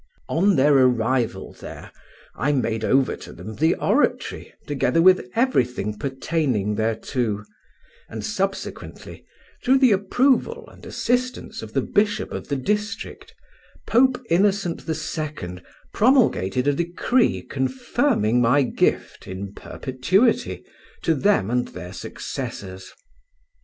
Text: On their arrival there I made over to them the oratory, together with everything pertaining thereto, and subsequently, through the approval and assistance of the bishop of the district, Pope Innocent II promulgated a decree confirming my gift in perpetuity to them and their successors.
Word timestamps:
On 0.29 0.55
their 0.55 0.75
arrival 0.79 1.53
there 1.53 1.91
I 2.33 2.53
made 2.53 2.83
over 2.83 3.15
to 3.17 3.31
them 3.31 3.57
the 3.57 3.75
oratory, 3.75 4.51
together 4.65 4.99
with 4.99 5.29
everything 5.35 5.95
pertaining 5.99 6.73
thereto, 6.75 7.45
and 8.09 8.25
subsequently, 8.25 9.27
through 9.63 9.77
the 9.77 9.91
approval 9.91 10.67
and 10.71 10.83
assistance 10.87 11.61
of 11.61 11.73
the 11.73 11.83
bishop 11.83 12.31
of 12.31 12.47
the 12.47 12.55
district, 12.55 13.35
Pope 13.85 14.19
Innocent 14.27 14.89
II 14.89 15.61
promulgated 15.93 16.67
a 16.67 16.73
decree 16.73 17.43
confirming 17.43 18.41
my 18.41 18.63
gift 18.63 19.27
in 19.27 19.53
perpetuity 19.53 20.65
to 21.03 21.13
them 21.13 21.51
and 21.51 21.67
their 21.67 21.93
successors. 21.93 22.91